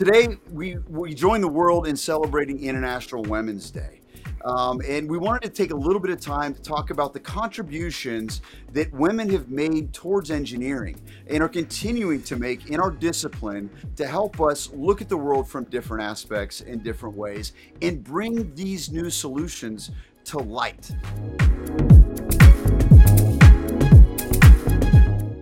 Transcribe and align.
Today, 0.00 0.38
we, 0.50 0.78
we 0.88 1.12
join 1.12 1.42
the 1.42 1.48
world 1.48 1.86
in 1.86 1.94
celebrating 1.94 2.64
International 2.64 3.22
Women's 3.24 3.70
Day. 3.70 4.00
Um, 4.46 4.80
and 4.88 5.10
we 5.10 5.18
wanted 5.18 5.42
to 5.42 5.50
take 5.50 5.72
a 5.72 5.76
little 5.76 6.00
bit 6.00 6.10
of 6.10 6.18
time 6.18 6.54
to 6.54 6.62
talk 6.62 6.88
about 6.88 7.12
the 7.12 7.20
contributions 7.20 8.40
that 8.72 8.90
women 8.94 9.28
have 9.28 9.50
made 9.50 9.92
towards 9.92 10.30
engineering 10.30 10.98
and 11.26 11.42
are 11.42 11.50
continuing 11.50 12.22
to 12.22 12.36
make 12.36 12.70
in 12.70 12.80
our 12.80 12.90
discipline 12.90 13.68
to 13.96 14.06
help 14.06 14.40
us 14.40 14.70
look 14.72 15.02
at 15.02 15.10
the 15.10 15.18
world 15.18 15.46
from 15.46 15.64
different 15.64 16.02
aspects 16.02 16.62
in 16.62 16.78
different 16.78 17.14
ways 17.14 17.52
and 17.82 18.02
bring 18.02 18.54
these 18.54 18.90
new 18.90 19.10
solutions 19.10 19.90
to 20.24 20.38
light. 20.38 20.92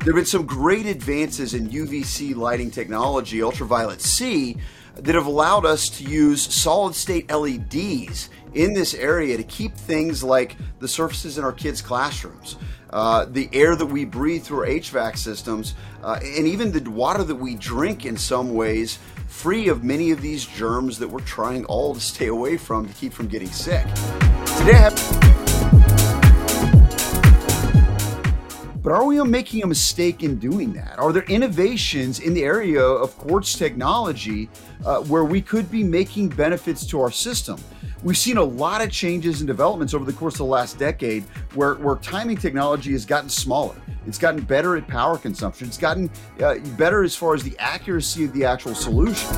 There 0.08 0.14
have 0.14 0.22
been 0.22 0.26
some 0.26 0.46
great 0.46 0.86
advances 0.86 1.52
in 1.52 1.68
UVC 1.68 2.34
lighting 2.34 2.70
technology, 2.70 3.42
ultraviolet 3.42 4.00
C, 4.00 4.56
that 4.94 5.14
have 5.14 5.26
allowed 5.26 5.66
us 5.66 5.90
to 5.98 6.04
use 6.04 6.40
solid 6.40 6.94
state 6.94 7.30
LEDs 7.30 8.30
in 8.54 8.72
this 8.72 8.94
area 8.94 9.36
to 9.36 9.42
keep 9.42 9.74
things 9.74 10.24
like 10.24 10.56
the 10.78 10.88
surfaces 10.88 11.36
in 11.36 11.44
our 11.44 11.52
kids' 11.52 11.82
classrooms, 11.82 12.56
uh, 12.88 13.26
the 13.26 13.50
air 13.52 13.76
that 13.76 13.84
we 13.84 14.06
breathe 14.06 14.44
through 14.44 14.60
our 14.60 14.66
HVAC 14.66 15.18
systems, 15.18 15.74
uh, 16.02 16.18
and 16.24 16.46
even 16.46 16.72
the 16.72 16.90
water 16.90 17.22
that 17.22 17.34
we 17.34 17.54
drink 17.54 18.06
in 18.06 18.16
some 18.16 18.54
ways 18.54 18.98
free 19.26 19.68
of 19.68 19.84
many 19.84 20.10
of 20.10 20.22
these 20.22 20.46
germs 20.46 20.98
that 21.00 21.08
we're 21.08 21.20
trying 21.20 21.66
all 21.66 21.92
to 21.92 22.00
stay 22.00 22.28
away 22.28 22.56
from 22.56 22.88
to 22.88 22.94
keep 22.94 23.12
from 23.12 23.28
getting 23.28 23.50
sick. 23.50 23.84
Today 24.56 24.88
But 28.88 28.94
are 28.94 29.04
we 29.04 29.22
making 29.22 29.64
a 29.64 29.66
mistake 29.66 30.22
in 30.22 30.36
doing 30.36 30.72
that? 30.72 30.98
Are 30.98 31.12
there 31.12 31.24
innovations 31.24 32.20
in 32.20 32.32
the 32.32 32.42
area 32.42 32.82
of 32.82 33.14
quartz 33.18 33.54
technology 33.54 34.48
uh, 34.86 35.02
where 35.02 35.26
we 35.26 35.42
could 35.42 35.70
be 35.70 35.84
making 35.84 36.30
benefits 36.30 36.86
to 36.86 37.02
our 37.02 37.10
system? 37.10 37.60
We've 38.02 38.16
seen 38.16 38.38
a 38.38 38.42
lot 38.42 38.80
of 38.80 38.90
changes 38.90 39.42
and 39.42 39.46
developments 39.46 39.92
over 39.92 40.06
the 40.06 40.14
course 40.14 40.36
of 40.36 40.38
the 40.38 40.44
last 40.46 40.78
decade 40.78 41.24
where, 41.52 41.74
where 41.74 41.96
timing 41.96 42.38
technology 42.38 42.92
has 42.92 43.04
gotten 43.04 43.28
smaller. 43.28 43.76
It's 44.06 44.16
gotten 44.16 44.40
better 44.40 44.74
at 44.78 44.88
power 44.88 45.18
consumption. 45.18 45.68
It's 45.68 45.76
gotten 45.76 46.10
uh, 46.40 46.54
better 46.78 47.04
as 47.04 47.14
far 47.14 47.34
as 47.34 47.42
the 47.42 47.58
accuracy 47.58 48.24
of 48.24 48.32
the 48.32 48.46
actual 48.46 48.74
solution. 48.74 49.28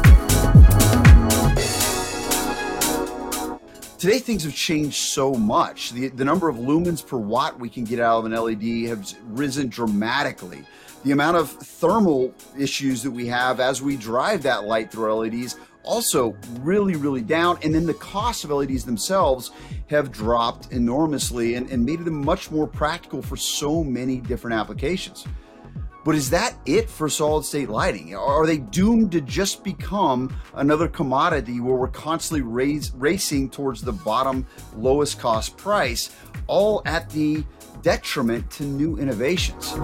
Today, 4.01 4.19
things 4.19 4.45
have 4.45 4.55
changed 4.55 4.97
so 4.97 5.35
much. 5.35 5.91
The, 5.91 6.09
the 6.09 6.25
number 6.25 6.49
of 6.49 6.57
lumens 6.57 7.07
per 7.07 7.19
watt 7.19 7.61
we 7.61 7.69
can 7.69 7.85
get 7.85 8.01
out 8.01 8.21
of 8.21 8.25
an 8.25 8.33
LED 8.33 8.89
has 8.89 9.15
risen 9.27 9.69
dramatically. 9.69 10.65
The 11.05 11.13
amount 11.13 11.37
of 11.37 11.51
thermal 11.51 12.35
issues 12.59 13.03
that 13.03 13.11
we 13.11 13.27
have 13.27 13.61
as 13.61 13.83
we 13.83 13.99
drive 13.99 14.43
that 14.45 14.65
light 14.65 14.91
through 14.91 15.13
LEDs 15.13 15.59
also 15.83 16.35
really, 16.61 16.97
really 16.97 17.21
down. 17.21 17.59
And 17.63 17.75
then 17.75 17.85
the 17.85 17.93
cost 17.93 18.43
of 18.43 18.49
LEDs 18.49 18.87
themselves 18.87 19.51
have 19.91 20.11
dropped 20.11 20.73
enormously 20.73 21.57
and, 21.57 21.71
and 21.71 21.85
made 21.85 22.03
them 22.03 22.25
much 22.25 22.51
more 22.51 22.67
practical 22.67 23.21
for 23.21 23.37
so 23.37 23.85
many 23.85 24.17
different 24.17 24.57
applications. 24.57 25.27
But 26.05 26.15
is 26.15 26.31
that 26.31 26.55
it 26.65 26.89
for 26.89 27.09
solid 27.09 27.45
state 27.45 27.69
lighting? 27.69 28.15
Are 28.15 28.47
they 28.47 28.59
doomed 28.59 29.13
to 29.13 29.21
just 29.21 29.63
become 29.63 30.35
another 30.55 30.89
commodity 30.89 31.61
where 31.61 31.75
we're 31.75 31.89
constantly 31.89 32.43
raise, 32.43 32.93
racing 32.95 33.51
towards 33.51 33.83
the 33.83 33.93
bottom 33.93 34.47
lowest 34.77 35.19
cost 35.19 35.57
price, 35.57 36.11
all 36.47 36.83
at 36.87 37.11
the 37.11 37.45
detriment 37.83 38.51
to 38.53 38.65
new 38.65 38.97
innovations? 38.97 39.75